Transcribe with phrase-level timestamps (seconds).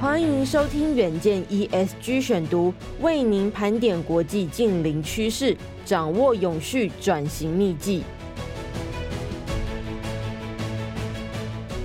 [0.00, 2.72] 欢迎收听远见 ESG 选读，
[3.02, 5.54] 为您盘点国际近邻趋势，
[5.84, 8.02] 掌握永续转型秘技。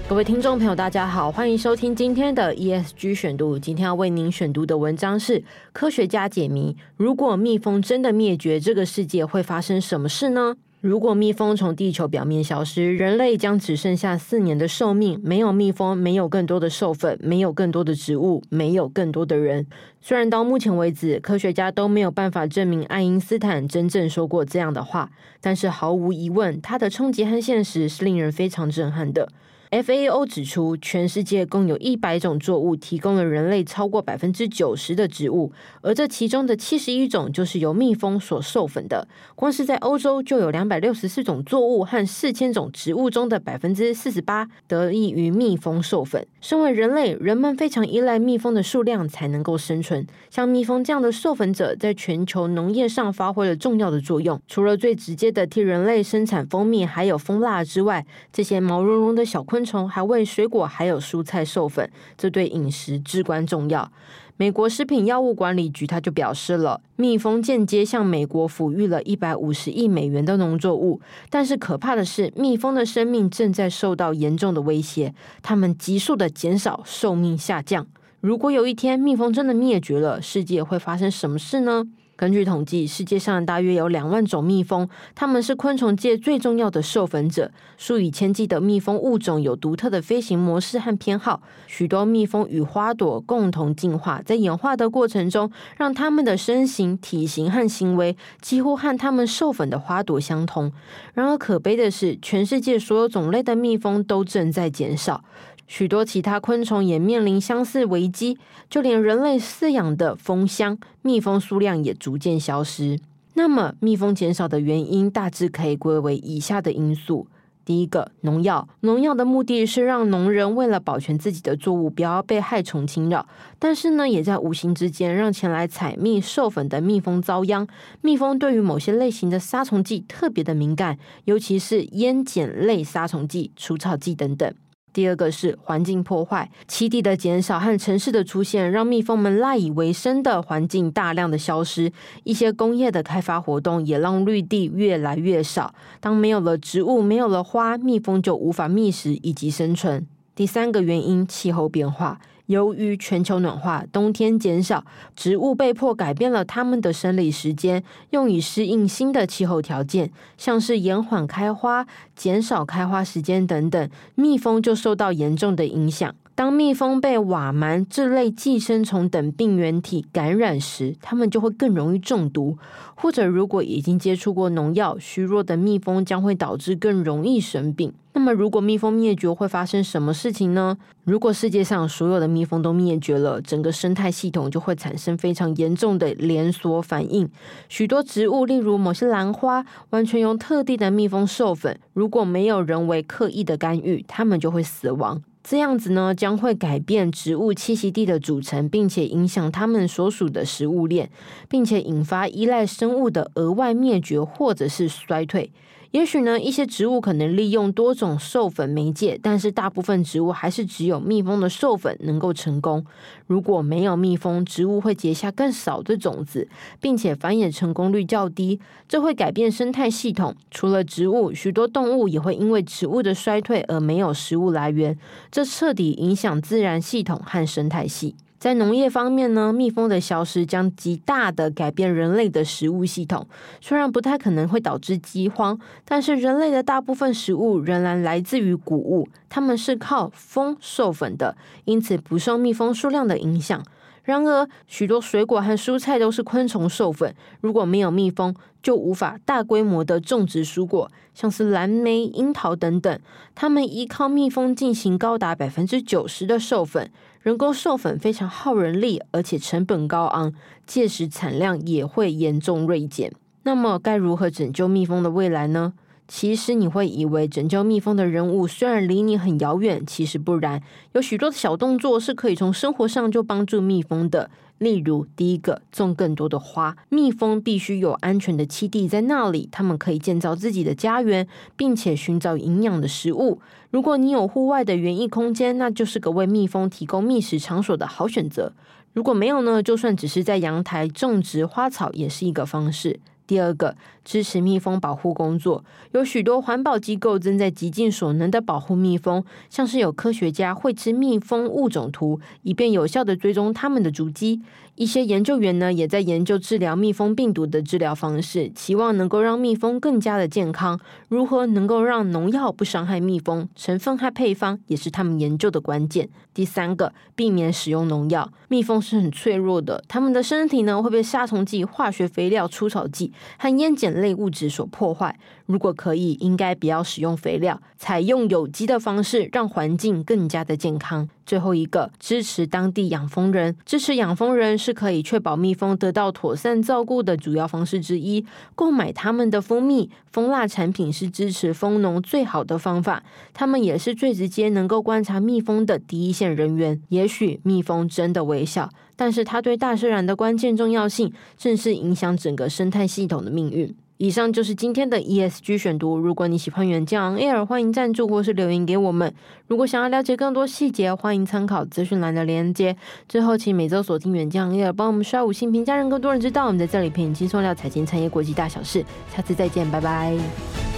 [0.08, 3.60] 各位听众朋友，大家好，欢迎收听今天的 ESG 选读。
[3.60, 5.44] 今天要为您选读的文章是：
[5.74, 10.56] 科学家解谜，如果蜜蜂真的灭绝，这个世界会发生什么事呢？
[10.86, 15.20] 如果蜜蜂从地球表面消失，人类将只剩下四年的寿命。
[15.24, 19.66] 没有蜜蜂，没有更多的授粉，没有更多的植物，没有更多的人。
[20.00, 25.10] 虽然到目前为止，科学家都没有办法证明爱因斯坦真正说过这样的话，
[25.42, 29.30] 但是毫无疑问，它的冲击和现实是令人非常震撼的。
[29.72, 35.52] FAO 指出，全世界共有一百种作物提供了人类超过百分之九十的植物，
[35.82, 39.08] 而这其中的七十一种就是由蜜蜂所授粉的。
[39.36, 46.26] 光是在欧洲，就有两百六十四种作物和四千种植物中的百分之四十八得益于蜜蜂授粉。
[46.40, 50.06] 身为人类，人们非常依赖蜜蜂的数量才能够生存。
[50.30, 54.40] 像蜜蜂这样的授粉者，在全球农业上发挥了重要的作用。
[54.48, 63.90] 除了最直接的替人类生产蜂蜜还有蜂蜡之外，这些毛茸茸的小昆昆虫还为水果还有蔬菜授粉，这对饮食至关重要。
[64.36, 71.00] 美国食品药物管理局他就表示了，蜜蜂间接向美国抚育了一百五十亿美元的农作物。
[71.30, 77.88] 但是可怕的是，蜜蜂的生命正在受到严重的威胁，它们急速的减少，寿命下降。
[78.20, 81.86] 如果有一天蜜蜂真的灭绝了，世界会发生什么事呢？
[82.18, 87.52] 根据统计，世界上大约有两万种蜜蜂，它们是昆虫界最重要的授粉者。
[87.78, 91.42] 数以千计的蜜蜂物种有独特的飞行模式和偏好。
[91.68, 100.72] 许多蜜蜂与花朵共同进化，在演化的过程中，让它们的身形、体型和行为几乎和它们授粉的花朵相同。
[101.14, 105.22] 然而，可悲的是，全世界所有种类的蜜蜂都正在减少。
[105.68, 108.38] 许多其他昆虫也面临相似危机，
[108.70, 113.00] 就连人类饲养的蜂箱，蜜蜂数量也逐渐消失。
[113.34, 117.28] 那么，蜜蜂减少的原因大致可以归为以下的因素：
[117.66, 118.70] 第一个，农药。
[118.82, 123.28] 农药的目的是让农人为了保全自己的作物不要被害虫侵扰，
[123.60, 127.68] 但是呢，也在无形之间让前来采蜜授粉的蜜蜂遭殃。
[128.02, 134.54] 蜜蜂对于某些类型的杀虫剂特别的敏感，尤其是烟碱类杀虫剂、除草剂等等。
[134.96, 141.92] 第二个是环境破坏，栖地的减少和城市的出现，让蜜蜂们赖以为生的环境大量的消失。
[142.24, 145.76] 一些工业的开发活动也让绿地越来越少。
[146.00, 150.08] 当没有了植物，没有了花，蜜蜂就无法觅食以及生存。
[150.34, 152.22] 第三个原因，气候变化。
[152.48, 154.84] 由于全球暖化，冬天减少，
[155.16, 161.86] 植物被迫改变了它们的生理时间，用以适应新的气候条件，像是延缓开花、
[162.16, 166.14] 减少开花时间等等，蜜蜂就受到严重的影响。
[166.36, 172.58] 当蜜蜂被瓦蛮这类寄生虫等病原体感染时，它们就会更容易中毒，
[172.94, 177.94] 或者如果已经接触过农药，虚弱的蜜蜂将会导致更容易生病。
[178.12, 180.78] 那么，如果蜜蜂灭绝，会发生什么事情呢？
[181.06, 187.30] 如果世界上所有的蜜蜂都灭绝了，整个生态系统就会产生非常严重的连锁反应。
[187.70, 195.22] 许多植物，例如某些兰花，完全由特定的蜜蜂授粉， 如果没有人为刻意的干预，它们就会死亡。
[195.48, 201.12] 这样子呢，将会改变植物栖息地的组成，并且影响它们所属的食物链，
[201.48, 205.52] 并且引发依赖生物的额外灭绝或者是衰退。
[205.96, 212.86] 也许呢，一些植物可能利用多种授粉媒介，但是大部分植物还是只有蜜蜂的授粉能够成功。
[213.28, 216.50] 如果没有蜜蜂，植物会结下更少的种子，
[216.82, 220.36] 并且繁衍成功率较低，这会改变生态系统。
[220.52, 225.00] 除了植物，许多动物也会因为植物的衰退而没有食物来源，
[225.32, 228.16] 这彻底影响自然系统和生态系。
[228.46, 233.26] 在农业方面呢，蜜蜂的消失将极大的改变人类的食物系统。
[233.60, 243.64] 虽然不太可能会导致饥荒，但是人类的大部分食物仍然来自于谷物，它们是靠蜂授粉的，因此不受蜜蜂数量的影响。
[244.06, 247.14] 然而，许多水果和蔬菜都是昆虫授粉。
[247.42, 253.00] 如果没有蜜蜂，就无法大规模的种植蔬果，像是蓝莓、樱桃等等。
[253.34, 256.92] 它们依靠蜜蜂进行高达百分之九十的授粉。
[257.22, 260.32] 人工授粉非常耗人力，而且成本高昂，
[260.68, 263.12] 届时产量也会严重锐减。
[263.42, 265.74] 那么，该如何拯救蜜蜂的未来呢？
[266.08, 270.62] 其实你会以为拯救蜜蜂的人物虽然离你很遥远，其实不然。
[270.94, 274.30] 有许多的小动作是可以从生活上就帮助蜜蜂的，
[274.60, 283.42] 例如，第一个，种更多的花，蜜蜂必须有安全的栖地在那里，它们可以建造自己的家园，并且寻找营养的食物。
[283.72, 288.54] 如果你有户外的园艺空间，那就是个为蜜蜂提供觅食场所的好选择。
[288.94, 293.00] 如果没有呢，就算只是在阳台种植花草，也是一个方式。
[293.28, 295.64] 第二个，支持蜜蜂保护工作，
[295.94, 304.42] 有许多环保机构正在极尽所能的保护蜜蜂，像是有科学家绘制蜜蜂物种图，以便有效的追踪它们的足迹。
[304.76, 310.78] 一些研究员呢，也在研究治疗蜜蜂病毒的治疗方式，期望能够让蜜蜂更加的健康。
[311.08, 313.48] 如何能够让农药不伤害蜜蜂？
[313.56, 316.10] 成分和配方也是他们研究的关键。
[316.34, 318.30] 第三个，避免使用农药。
[318.50, 325.18] 蜜蜂是很脆弱的，它们的身体呢会被杀虫剂、化学肥料、除草剂和烟碱类物质所破坏。
[325.46, 331.08] 如果可以，应该不要使用肥料，采用有机的方式，让环境更加的健康。
[331.26, 338.26] 最后一个，支持当地养蜂人，支持养蜂人是可以确保蜜蜂得到妥善照顾的主要方式之一。
[338.54, 343.04] 购买他们的蜂蜜、蜂蜡产品是支持蜂农最好的方法。
[343.34, 346.80] 他们也是最直接能够观察蜜蜂的第一线人员。
[346.90, 353.76] 也许蜜蜂真的微小，但是它对大自然的关键重要性，正是影响整个生态系统的命运。
[353.98, 355.98] 以上就是今天的 ESG 选读。
[355.98, 359.14] 如果你喜欢远见 Air，欢迎赞助或是留言给我们。
[359.48, 362.76] 如果想要了解更多细节，欢迎参考资讯栏的链接。
[363.08, 368.84] 最后，请每周锁定远见 Air，帮我们刷五星评价，让更多人知道我们在这里陪你轻松聊财经、产业、国际大小事。
[369.16, 370.75] 下次再见，拜拜。